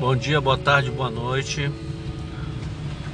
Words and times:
Bom 0.00 0.16
dia, 0.16 0.40
boa 0.40 0.56
tarde, 0.56 0.90
boa 0.90 1.10
noite. 1.10 1.70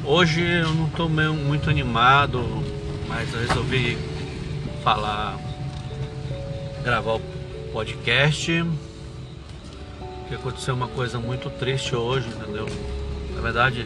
Hoje 0.04 0.40
eu 0.40 0.72
não 0.72 0.86
estou 0.86 1.08
muito 1.08 1.68
animado, 1.68 2.40
mas 3.08 3.34
eu 3.34 3.40
resolvi 3.40 3.98
falar, 4.84 5.36
gravar 6.84 7.14
o 7.14 7.20
podcast. 7.72 8.64
Que 10.28 10.34
aconteceu 10.36 10.74
uma 10.74 10.86
coisa 10.86 11.18
muito 11.18 11.50
triste 11.50 11.96
hoje, 11.96 12.28
entendeu? 12.28 12.68
Na 13.34 13.40
verdade, 13.40 13.84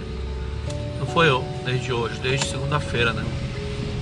não 0.99 1.07
foi 1.07 1.31
eu, 1.31 1.43
desde 1.65 1.95
hoje, 1.95 2.21
desde 2.21 2.49
segunda-feira, 2.49 3.15
né? 3.15 3.25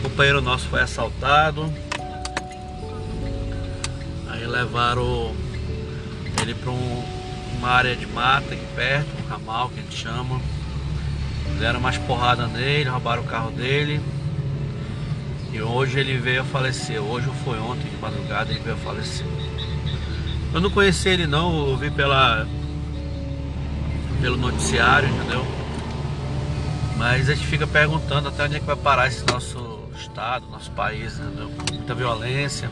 O 0.00 0.08
companheiro 0.08 0.40
nosso 0.40 0.66
foi 0.66 0.80
assaltado. 0.80 1.72
Aí 4.28 4.44
levaram 4.44 5.32
ele 6.42 6.52
para 6.52 6.72
um, 6.72 7.17
uma 7.58 7.68
área 7.68 7.96
de 7.96 8.06
mata 8.06 8.54
aqui 8.54 8.64
perto, 8.74 9.08
um 9.22 9.28
ramal 9.28 9.68
que 9.68 9.80
a 9.80 9.82
gente 9.82 9.96
chama. 9.96 10.40
Deram 11.58 11.80
mais 11.80 11.98
porrada 11.98 12.46
nele, 12.46 12.88
roubaram 12.88 13.22
o 13.22 13.26
carro 13.26 13.50
dele. 13.50 14.00
E 15.52 15.60
hoje 15.60 15.98
ele 15.98 16.16
veio 16.16 16.42
a 16.42 16.44
falecer. 16.44 17.00
Hoje 17.00 17.28
ou 17.28 17.34
foi 17.34 17.58
ontem 17.58 17.88
de 17.88 17.96
madrugada 17.96 18.50
ele 18.50 18.60
veio 18.60 18.76
a 18.76 18.78
falecer. 18.78 19.26
Eu 20.54 20.60
não 20.60 20.70
conheci 20.70 21.08
ele 21.08 21.26
não, 21.26 21.68
eu 21.68 21.76
vi 21.76 21.90
pela 21.90 22.46
pelo 24.20 24.36
noticiário, 24.36 25.08
entendeu? 25.08 25.46
Mas 26.96 27.28
a 27.28 27.34
gente 27.34 27.46
fica 27.46 27.66
perguntando 27.66 28.28
até 28.28 28.44
onde 28.44 28.56
é 28.56 28.60
que 28.60 28.66
vai 28.66 28.76
parar 28.76 29.06
esse 29.06 29.24
nosso 29.26 29.80
estado, 29.96 30.46
nosso 30.50 30.70
país, 30.72 31.18
entendeu? 31.18 31.50
Muita 31.72 31.94
violência. 31.94 32.68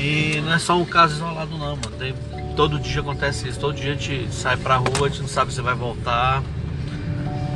E 0.00 0.40
não 0.40 0.54
é 0.54 0.58
só 0.58 0.78
um 0.78 0.84
caso 0.86 1.16
isolado 1.16 1.50
não, 1.58 1.76
mano. 1.76 1.90
Tem, 1.98 2.14
todo 2.56 2.78
dia 2.78 3.02
acontece 3.02 3.46
isso, 3.46 3.60
todo 3.60 3.74
dia 3.74 3.92
a 3.92 3.94
gente 3.94 4.32
sai 4.32 4.56
pra 4.56 4.76
rua, 4.76 5.06
a 5.06 5.08
gente 5.10 5.20
não 5.20 5.28
sabe 5.28 5.52
se 5.52 5.60
vai 5.60 5.74
voltar. 5.74 6.42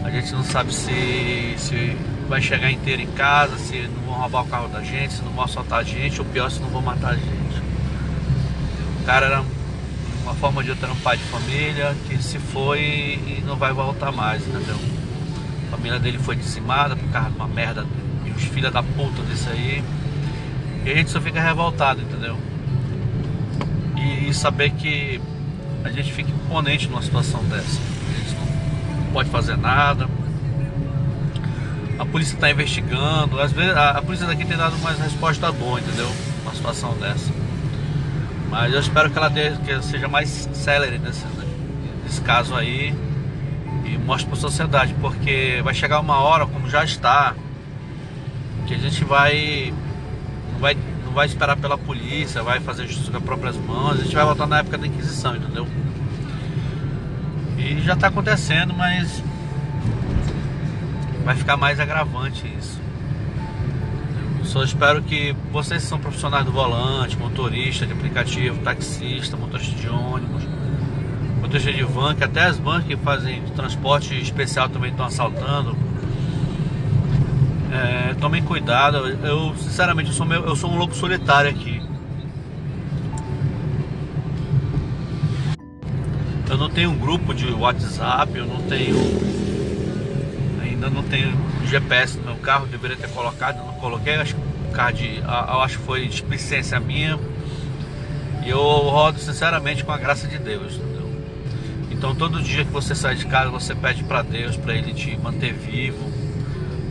A 0.04 0.10
gente 0.10 0.30
não 0.34 0.44
sabe 0.44 0.74
se, 0.74 1.54
se 1.56 1.96
vai 2.28 2.42
chegar 2.42 2.70
inteiro 2.70 3.00
em 3.00 3.06
casa, 3.12 3.56
se 3.56 3.88
não 3.88 4.02
vão 4.02 4.14
roubar 4.20 4.42
o 4.42 4.46
carro 4.46 4.68
da 4.68 4.82
gente, 4.82 5.14
se 5.14 5.22
não 5.22 5.32
vão 5.32 5.44
assaltar 5.44 5.78
a 5.78 5.82
gente, 5.82 6.20
ou 6.20 6.26
pior, 6.26 6.50
se 6.50 6.60
não 6.60 6.68
vão 6.68 6.82
matar 6.82 7.12
a 7.12 7.16
gente. 7.16 7.62
O 9.00 9.04
cara 9.06 9.26
era 9.26 9.44
uma 10.22 10.34
forma 10.34 10.62
de 10.62 10.68
eu 10.68 10.76
ter 10.76 10.86
um 10.86 10.96
pai 10.96 11.16
de 11.16 11.24
família 11.24 11.96
que 12.06 12.22
se 12.22 12.38
foi 12.38 12.80
e 12.80 13.42
não 13.46 13.56
vai 13.56 13.72
voltar 13.72 14.12
mais, 14.12 14.46
entendeu? 14.46 14.76
A 15.68 15.76
família 15.76 15.98
dele 15.98 16.18
foi 16.18 16.36
dizimada 16.36 16.94
por 16.94 17.08
causa 17.08 17.30
de 17.30 17.36
uma 17.36 17.48
merda 17.48 17.86
e 18.26 18.30
os 18.30 18.44
filhos 18.44 18.70
da 18.70 18.82
puta 18.82 19.22
desse 19.22 19.48
aí. 19.48 19.82
E 20.84 20.90
a 20.90 20.94
gente 20.94 21.10
só 21.10 21.20
fica 21.20 21.40
revoltado, 21.40 22.02
entendeu? 22.02 22.36
E, 23.96 24.28
e 24.28 24.34
saber 24.34 24.70
que 24.70 25.20
a 25.82 25.90
gente 25.90 26.12
fica 26.12 26.30
imponente 26.30 26.88
numa 26.88 27.02
situação 27.02 27.42
dessa. 27.44 27.80
A 27.80 28.18
gente 28.18 28.36
não 29.00 29.12
pode 29.12 29.30
fazer 29.30 29.56
nada. 29.56 30.08
A 31.98 32.04
polícia 32.04 32.34
está 32.34 32.50
investigando. 32.50 33.40
Às 33.40 33.52
vezes 33.52 33.74
a, 33.74 33.90
a, 33.92 34.02
polícia 34.02 34.26
daqui 34.26 34.44
tem 34.44 34.56
dado 34.56 34.76
mais 34.78 34.98
resposta 34.98 35.50
boa, 35.52 35.80
entendeu? 35.80 36.10
Uma 36.42 36.54
situação 36.54 36.94
dessa. 36.98 37.32
Mas 38.50 38.72
eu 38.72 38.80
espero 38.80 39.10
que 39.10 39.18
ela 39.18 39.30
dê, 39.30 39.52
que 39.52 39.82
seja 39.82 40.06
mais 40.06 40.48
célere 40.52 40.98
nesse, 40.98 41.24
nesse 42.04 42.20
caso 42.20 42.54
aí 42.54 42.94
e 43.84 43.98
mostre 43.98 44.28
para 44.28 44.38
a 44.38 44.40
sociedade, 44.40 44.94
porque 45.00 45.60
vai 45.64 45.74
chegar 45.74 46.00
uma 46.00 46.18
hora, 46.18 46.46
como 46.46 46.68
já 46.68 46.84
está, 46.84 47.34
que 48.66 48.74
a 48.74 48.78
gente 48.78 49.04
vai 49.04 49.72
vai, 50.64 50.78
não 51.04 51.12
vai 51.12 51.26
esperar 51.26 51.58
pela 51.58 51.76
polícia, 51.76 52.42
vai 52.42 52.58
fazer 52.58 52.86
justiça 52.86 53.10
com 53.10 53.18
as 53.18 53.22
próprias 53.22 53.54
mãos, 53.54 54.00
a 54.00 54.02
gente 54.02 54.14
vai 54.14 54.24
voltar 54.24 54.46
na 54.46 54.60
época 54.60 54.78
da 54.78 54.86
Inquisição, 54.86 55.36
entendeu? 55.36 55.66
E 57.58 57.82
já 57.82 57.92
está 57.92 58.06
acontecendo, 58.06 58.72
mas 58.72 59.22
vai 61.22 61.36
ficar 61.36 61.58
mais 61.58 61.78
agravante 61.78 62.50
isso. 62.58 62.80
Eu 64.38 64.46
só 64.46 64.64
espero 64.64 65.02
que 65.02 65.36
vocês 65.52 65.82
que 65.82 65.88
são 65.88 65.98
profissionais 65.98 66.46
do 66.46 66.52
volante, 66.52 67.18
motorista 67.18 67.86
de 67.86 67.92
aplicativo, 67.92 68.62
taxista, 68.62 69.36
motorista 69.36 69.76
de 69.78 69.88
ônibus, 69.90 70.44
motorista 71.42 71.74
de 71.74 71.82
van, 71.82 72.14
que 72.14 72.24
até 72.24 72.44
as 72.44 72.58
vans 72.58 72.84
que 72.84 72.96
fazem 72.96 73.42
transporte 73.54 74.18
especial 74.18 74.70
também 74.70 74.90
estão 74.90 75.04
assaltando. 75.04 75.76
É, 77.74 78.14
tomem 78.14 78.40
cuidado. 78.40 78.98
Eu 79.26 79.52
sinceramente 79.56 80.10
eu 80.10 80.14
sou, 80.14 80.24
meu, 80.24 80.44
eu 80.44 80.54
sou 80.54 80.70
um 80.70 80.78
louco 80.78 80.94
solitário 80.94 81.50
aqui. 81.50 81.82
Eu 86.48 86.56
não 86.56 86.70
tenho 86.70 86.90
um 86.90 86.98
grupo 86.98 87.34
de 87.34 87.52
WhatsApp, 87.52 88.38
eu 88.38 88.46
não 88.46 88.62
tenho. 88.62 88.96
Ainda 90.62 90.88
não 90.88 91.02
tenho 91.02 91.36
GPS 91.66 92.16
no 92.18 92.26
meu 92.26 92.36
carro, 92.36 92.66
deveria 92.66 92.96
ter 92.96 93.08
colocado, 93.08 93.56
não 93.56 93.74
coloquei, 93.74 94.14
acho 94.14 94.36
que 94.36 94.92
de. 94.92 95.16
Eu 95.18 95.60
acho 95.60 95.78
que 95.78 95.84
foi 95.84 96.06
displicência 96.06 96.78
minha. 96.78 97.18
E 98.44 98.50
eu 98.50 98.60
rodo 98.60 99.18
sinceramente 99.18 99.82
com 99.82 99.90
a 99.90 99.98
graça 99.98 100.28
de 100.28 100.38
Deus, 100.38 100.74
entendeu? 100.74 101.10
Então 101.90 102.14
todo 102.14 102.42
dia 102.42 102.64
que 102.64 102.70
você 102.70 102.94
sai 102.94 103.16
de 103.16 103.26
casa, 103.26 103.50
você 103.50 103.74
pede 103.74 104.04
para 104.04 104.22
Deus, 104.22 104.56
para 104.56 104.74
Ele 104.74 104.92
te 104.92 105.16
manter 105.16 105.52
vivo, 105.54 106.12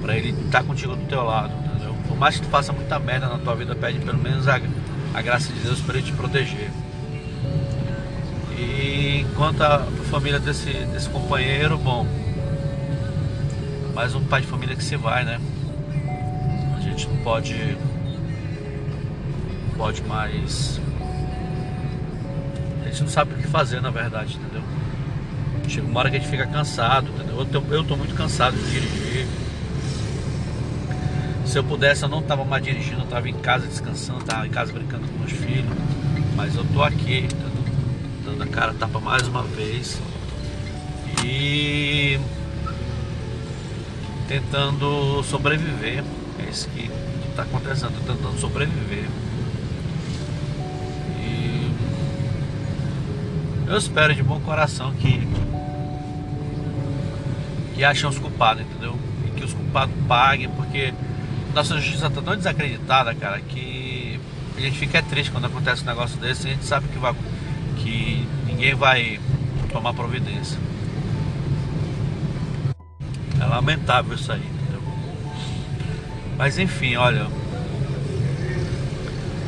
para 0.03 0.17
Ele 0.17 0.31
estar 0.31 0.59
tá 0.59 0.63
contigo 0.63 0.97
do 0.97 1.07
teu 1.07 1.23
lado, 1.23 1.53
entendeu? 1.65 1.95
Por 2.05 2.17
mais 2.17 2.35
que 2.35 2.41
tu 2.45 2.49
faça 2.49 2.73
muita 2.73 2.99
merda 2.99 3.27
na 3.27 3.39
tua 3.39 3.55
vida, 3.55 3.73
pede 3.73 3.99
pelo 3.99 4.17
menos 4.17 4.49
a, 4.49 4.59
a 5.13 5.21
graça 5.21 5.51
de 5.51 5.59
Deus 5.61 5.79
para 5.79 5.97
Ele 5.97 6.05
te 6.05 6.11
proteger. 6.11 6.69
E 8.59 9.25
quanto 9.35 9.63
à 9.63 9.79
família 10.11 10.39
desse, 10.39 10.71
desse 10.71 11.09
companheiro, 11.09 11.77
bom, 11.77 12.05
mais 13.95 14.13
um 14.13 14.23
pai 14.25 14.41
de 14.41 14.47
família 14.47 14.75
que 14.75 14.83
se 14.83 14.97
vai, 14.97 15.23
né? 15.23 15.39
A 16.75 16.81
gente 16.81 17.07
não 17.07 17.17
pode, 17.17 17.77
pode 19.77 20.03
mais. 20.03 20.81
A 22.81 22.89
gente 22.89 23.03
não 23.03 23.09
sabe 23.09 23.33
o 23.33 23.37
que 23.37 23.47
fazer, 23.47 23.81
na 23.81 23.89
verdade, 23.89 24.35
entendeu? 24.35 24.61
Chega 25.69 25.87
uma 25.87 26.01
hora 26.01 26.09
que 26.09 26.17
a 26.17 26.19
gente 26.19 26.29
fica 26.29 26.45
cansado, 26.45 27.09
entendeu? 27.09 27.39
Eu 27.39 27.45
tô, 27.45 27.63
eu 27.73 27.83
tô 27.85 27.95
muito 27.95 28.13
cansado 28.13 28.55
de 28.57 28.69
dirigir. 28.69 29.02
Se 31.45 31.57
eu 31.59 31.63
pudesse, 31.63 32.03
eu 32.03 32.09
não 32.09 32.21
tava 32.21 32.43
mais 32.43 32.63
dirigindo, 32.63 33.01
eu 33.01 33.07
tava 33.07 33.29
em 33.29 33.33
casa 33.33 33.67
descansando, 33.67 34.23
tava 34.23 34.47
em 34.47 34.49
casa 34.49 34.71
brincando 34.71 35.07
com 35.07 35.19
meus 35.19 35.31
filhos. 35.31 35.65
Mas 36.35 36.55
eu 36.55 36.65
tô 36.73 36.81
aqui, 36.81 37.19
entendeu? 37.19 37.53
dando 38.23 38.43
a 38.43 38.47
cara 38.47 38.73
tapa 38.73 38.99
mais 38.99 39.27
uma 39.27 39.43
vez 39.43 40.01
e 41.23 42.19
tentando 44.27 45.21
sobreviver. 45.23 46.03
É 46.39 46.49
isso 46.49 46.67
que 46.69 46.89
está 47.29 47.43
acontecendo, 47.43 47.93
tentando 48.05 48.39
sobreviver. 48.39 49.05
E 51.19 51.71
eu 53.67 53.77
espero 53.77 54.15
de 54.15 54.23
bom 54.23 54.39
coração 54.39 54.93
que 54.93 55.27
que 57.75 57.83
achem 57.83 58.07
os 58.07 58.19
culpados, 58.19 58.63
entendeu? 58.63 58.95
E 59.25 59.31
que 59.31 59.43
os 59.43 59.53
culpados 59.53 59.93
paguem, 60.07 60.49
porque 60.49 60.93
nossa 61.53 61.75
justiça 61.79 62.07
está 62.07 62.21
tão 62.21 62.35
desacreditada, 62.35 63.13
cara, 63.13 63.39
que 63.39 64.19
a 64.57 64.61
gente 64.61 64.77
fica 64.77 65.01
triste 65.03 65.31
quando 65.31 65.45
acontece 65.45 65.83
um 65.83 65.85
negócio 65.85 66.19
desse, 66.19 66.47
a 66.47 66.49
gente 66.51 66.65
sabe 66.65 66.87
que 66.87 66.97
vai 66.97 67.13
que 67.77 68.27
ninguém 68.47 68.73
vai 68.73 69.19
tomar 69.71 69.93
providência. 69.93 70.57
É 73.39 73.45
lamentável 73.45 74.15
isso 74.15 74.31
aí, 74.31 74.39
entendeu? 74.39 74.81
Mas 76.37 76.57
enfim, 76.57 76.95
olha. 76.95 77.27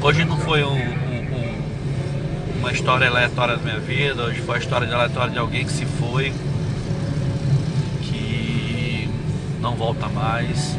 Hoje 0.01 0.23
não 0.23 0.37
foi 0.37 0.63
um, 0.63 0.73
um, 0.73 0.75
um, 0.75 2.59
uma 2.59 2.71
história 2.71 3.07
aleatória 3.07 3.57
da 3.57 3.63
minha 3.63 3.79
vida, 3.79 4.23
hoje 4.23 4.41
foi 4.41 4.57
a 4.57 4.59
história 4.59 4.93
aleatória 4.93 5.31
de 5.31 5.39
alguém 5.39 5.65
que 5.65 5.71
se 5.71 5.85
foi, 5.85 6.31
que 8.03 9.09
não 9.59 9.75
volta 9.75 10.07
mais, 10.07 10.77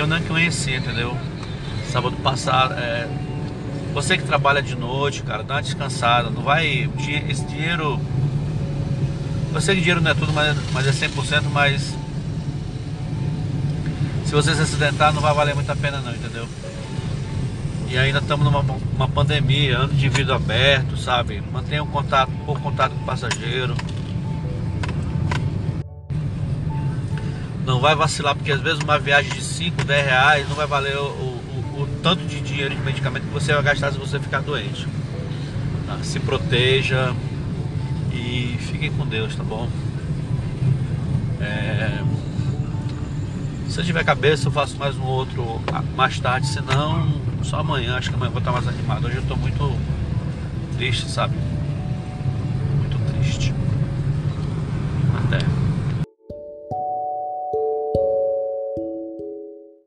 que 0.00 0.02
eu 0.02 0.06
não 0.06 0.20
conheci, 0.22 0.74
entendeu? 0.74 1.14
Sábado 1.92 2.16
passado, 2.22 2.72
é, 2.72 3.06
você 3.92 4.16
que 4.16 4.24
trabalha 4.24 4.62
de 4.62 4.74
noite, 4.74 5.22
cara, 5.22 5.42
dá 5.42 5.56
uma 5.56 5.62
descansada. 5.62 6.30
Não 6.30 6.40
vai. 6.40 6.88
Esse 7.28 7.44
dinheiro. 7.44 8.00
Eu 9.52 9.60
sei 9.60 9.74
que 9.74 9.82
dinheiro 9.82 10.00
não 10.00 10.10
é 10.10 10.14
tudo, 10.14 10.32
mas, 10.32 10.56
mas 10.72 10.86
é 10.86 11.06
100%, 11.06 11.42
mas. 11.52 11.94
Se 14.24 14.32
você 14.32 14.54
se 14.54 14.62
acidentar, 14.62 15.12
não 15.12 15.20
vai 15.20 15.34
valer 15.34 15.54
muito 15.54 15.70
a 15.70 15.76
pena, 15.76 16.00
não, 16.00 16.14
entendeu? 16.14 16.48
E 17.90 17.98
ainda 17.98 18.20
estamos 18.20 18.44
numa 18.44 18.60
uma 18.60 19.08
pandemia, 19.08 19.78
ano 19.78 19.92
de 19.92 20.08
vidro 20.08 20.32
aberto, 20.32 20.96
sabe? 20.96 21.42
Mantenha 21.52 21.82
um 21.82 21.88
contato, 21.88 22.30
por 22.46 22.58
contato 22.60 22.92
com 22.92 23.02
o 23.02 23.04
passageiro. 23.04 23.74
Não 27.70 27.78
vai 27.78 27.94
vacilar, 27.94 28.34
porque 28.34 28.50
às 28.50 28.60
vezes 28.60 28.80
uma 28.82 28.98
viagem 28.98 29.30
de 29.30 29.40
5, 29.40 29.84
10 29.84 30.04
reais 30.04 30.48
não 30.48 30.56
vai 30.56 30.66
valer 30.66 30.96
o, 30.96 31.04
o, 31.04 31.82
o, 31.82 31.88
tanto 32.02 32.24
de 32.24 32.40
dinheiro 32.40 32.74
de 32.74 32.80
medicamento 32.80 33.22
que 33.22 33.32
você 33.32 33.52
vai 33.52 33.62
gastar 33.62 33.92
se 33.92 33.98
você 33.98 34.18
ficar 34.18 34.40
doente. 34.40 34.88
Tá? 35.86 35.96
Se 36.02 36.18
proteja 36.18 37.14
e 38.12 38.56
fiquem 38.58 38.90
com 38.90 39.06
Deus, 39.06 39.36
tá 39.36 39.44
bom? 39.44 39.68
É... 41.40 42.02
Se 43.68 43.78
eu 43.78 43.84
tiver 43.84 44.04
cabeça, 44.04 44.48
eu 44.48 44.52
faço 44.52 44.76
mais 44.76 44.96
um 44.96 45.04
outro 45.04 45.60
mais 45.94 46.18
tarde, 46.18 46.48
senão 46.48 47.20
só 47.44 47.60
amanhã, 47.60 47.96
acho 47.96 48.10
que 48.10 48.16
amanhã 48.16 48.30
eu 48.30 48.32
vou 48.32 48.40
estar 48.40 48.50
mais 48.50 48.66
animado. 48.66 49.06
Hoje 49.06 49.14
eu 49.14 49.22
estou 49.22 49.36
muito 49.36 49.78
triste, 50.76 51.08
sabe? 51.08 51.36
Muito 52.80 52.98
triste. 53.12 53.54
Até. 55.24 55.59